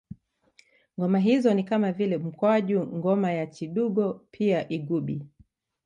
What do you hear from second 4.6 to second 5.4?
igubi